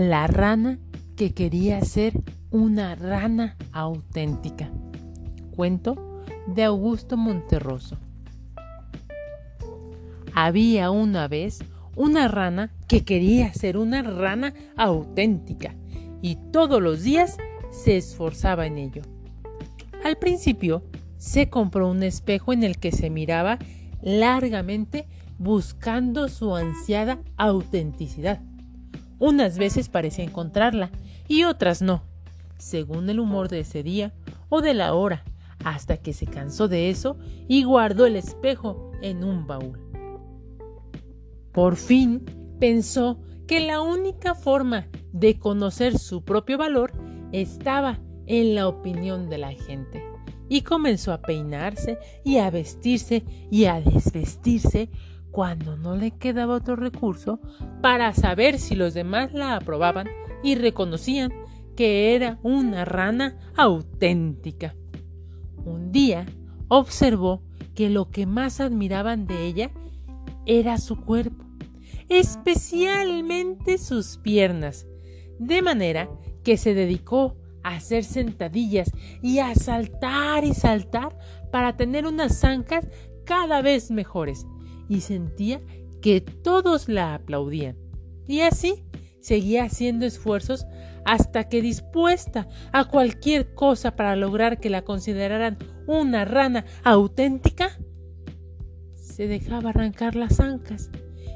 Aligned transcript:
La 0.00 0.26
rana 0.26 0.78
que 1.14 1.34
quería 1.34 1.84
ser 1.84 2.14
una 2.50 2.94
rana 2.94 3.58
auténtica. 3.70 4.70
Cuento 5.54 6.22
de 6.46 6.64
Augusto 6.64 7.18
Monterroso. 7.18 7.98
Había 10.34 10.90
una 10.90 11.28
vez 11.28 11.58
una 11.96 12.28
rana 12.28 12.72
que 12.88 13.04
quería 13.04 13.52
ser 13.52 13.76
una 13.76 14.00
rana 14.00 14.54
auténtica 14.74 15.74
y 16.22 16.36
todos 16.50 16.80
los 16.80 17.02
días 17.02 17.36
se 17.70 17.98
esforzaba 17.98 18.64
en 18.64 18.78
ello. 18.78 19.02
Al 20.02 20.16
principio 20.16 20.82
se 21.18 21.50
compró 21.50 21.90
un 21.90 22.02
espejo 22.04 22.54
en 22.54 22.62
el 22.62 22.78
que 22.78 22.90
se 22.90 23.10
miraba 23.10 23.58
largamente 24.00 25.06
buscando 25.36 26.30
su 26.30 26.56
ansiada 26.56 27.18
autenticidad. 27.36 28.40
Unas 29.20 29.58
veces 29.58 29.88
parecía 29.88 30.24
encontrarla 30.24 30.90
y 31.28 31.44
otras 31.44 31.82
no, 31.82 32.02
según 32.58 33.08
el 33.10 33.20
humor 33.20 33.48
de 33.48 33.60
ese 33.60 33.82
día 33.82 34.12
o 34.48 34.62
de 34.62 34.74
la 34.74 34.94
hora, 34.94 35.22
hasta 35.62 35.98
que 35.98 36.12
se 36.12 36.26
cansó 36.26 36.66
de 36.66 36.90
eso 36.90 37.18
y 37.46 37.62
guardó 37.64 38.06
el 38.06 38.16
espejo 38.16 38.90
en 39.02 39.22
un 39.22 39.46
baúl. 39.46 39.78
Por 41.52 41.76
fin 41.76 42.24
pensó 42.58 43.20
que 43.46 43.60
la 43.60 43.80
única 43.82 44.34
forma 44.34 44.88
de 45.12 45.38
conocer 45.38 45.98
su 45.98 46.24
propio 46.24 46.56
valor 46.56 46.92
estaba 47.32 47.98
en 48.26 48.54
la 48.54 48.68
opinión 48.68 49.28
de 49.28 49.38
la 49.38 49.52
gente 49.52 50.02
y 50.48 50.62
comenzó 50.62 51.12
a 51.12 51.20
peinarse 51.20 51.98
y 52.24 52.38
a 52.38 52.50
vestirse 52.50 53.24
y 53.50 53.66
a 53.66 53.80
desvestirse 53.80 54.88
cuando 55.30 55.76
no 55.76 55.96
le 55.96 56.10
quedaba 56.12 56.54
otro 56.54 56.76
recurso 56.76 57.40
para 57.82 58.12
saber 58.14 58.58
si 58.58 58.74
los 58.74 58.94
demás 58.94 59.32
la 59.32 59.56
aprobaban 59.56 60.08
y 60.42 60.54
reconocían 60.54 61.32
que 61.76 62.14
era 62.14 62.38
una 62.42 62.84
rana 62.84 63.38
auténtica. 63.56 64.74
Un 65.64 65.92
día 65.92 66.26
observó 66.68 67.42
que 67.74 67.90
lo 67.90 68.10
que 68.10 68.26
más 68.26 68.60
admiraban 68.60 69.26
de 69.26 69.46
ella 69.46 69.70
era 70.46 70.78
su 70.78 70.96
cuerpo, 70.96 71.44
especialmente 72.08 73.78
sus 73.78 74.18
piernas, 74.18 74.86
de 75.38 75.62
manera 75.62 76.10
que 76.42 76.56
se 76.56 76.74
dedicó 76.74 77.36
a 77.62 77.76
hacer 77.76 78.04
sentadillas 78.04 78.90
y 79.22 79.38
a 79.38 79.54
saltar 79.54 80.44
y 80.44 80.54
saltar 80.54 81.16
para 81.52 81.76
tener 81.76 82.06
unas 82.06 82.40
zancas 82.40 82.88
cada 83.24 83.62
vez 83.62 83.90
mejores 83.90 84.46
y 84.90 85.02
sentía 85.02 85.62
que 86.02 86.20
todos 86.20 86.88
la 86.88 87.14
aplaudían. 87.14 87.76
Y 88.26 88.40
así 88.40 88.84
seguía 89.20 89.64
haciendo 89.64 90.04
esfuerzos 90.04 90.66
hasta 91.04 91.48
que 91.48 91.62
dispuesta 91.62 92.48
a 92.72 92.84
cualquier 92.86 93.54
cosa 93.54 93.94
para 93.94 94.16
lograr 94.16 94.58
que 94.58 94.68
la 94.68 94.82
consideraran 94.82 95.58
una 95.86 96.24
rana 96.24 96.64
auténtica, 96.82 97.78
se 98.96 99.28
dejaba 99.28 99.70
arrancar 99.70 100.16
las 100.16 100.40
ancas 100.40 100.90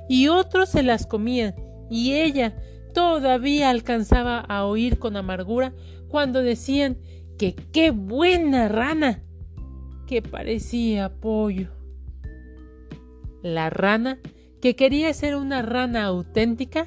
y 0.09 0.29
otros 0.29 0.71
se 0.71 0.83
las 0.83 1.07
comían 1.07 1.55
y 1.91 2.15
ella 2.15 2.57
todavía 2.93 3.71
alcanzaba 3.71 4.41
a 4.41 4.65
oír 4.65 4.99
con 4.99 5.17
amargura 5.17 5.73
cuando 6.09 6.43
decían 6.43 6.99
que 7.39 7.55
qué 7.55 7.91
buena 7.91 8.69
rana, 8.69 9.23
que 10.07 10.23
parecía 10.23 11.15
pollo. 11.21 11.74
La 13.45 13.69
rana 13.69 14.21
que 14.63 14.75
quería 14.75 15.13
ser 15.13 15.37
una 15.37 15.61
rana 15.61 16.07
auténtica, 16.07 16.87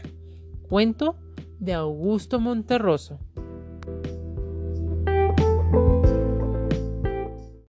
cuento 0.67 1.15
de 1.59 1.75
Augusto 1.75 2.39
Monterroso. 2.39 3.19